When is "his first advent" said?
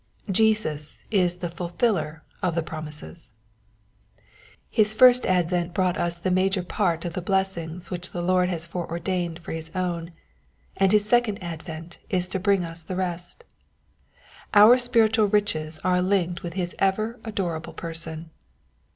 4.71-5.75